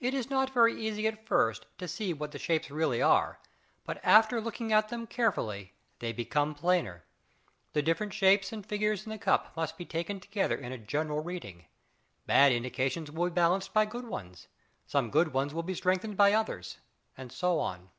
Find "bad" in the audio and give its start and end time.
12.24-12.50